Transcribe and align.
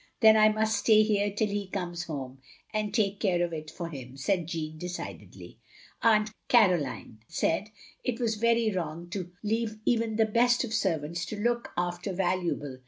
'*" 0.09 0.13
Then 0.21 0.35
I 0.35 0.49
must 0.49 0.79
stay 0.79 1.03
here 1.03 1.29
till 1.29 1.49
he 1.49 1.67
comes 1.69 2.05
home, 2.05 2.39
and 2.73 2.91
take 2.91 3.19
care 3.19 3.45
of 3.45 3.53
it 3.53 3.69
for 3.69 3.87
him," 3.89 4.17
said 4.17 4.47
Jeanne, 4.47 4.79
decidedly. 4.79 5.59
"Aunt 6.01 6.31
Caroline 6.47 7.19
said 7.27 7.69
it 8.03 8.19
was 8.19 8.33
very 8.33 8.71
wrong 8.71 9.11
to 9.11 9.31
leave 9.43 9.77
even 9.85 10.15
the 10.15 10.25
best 10.25 10.63
of 10.63 10.73
servants 10.73 11.23
to 11.27 11.39
look 11.39 11.69
after 11.77 12.13
valuable 12.13 12.79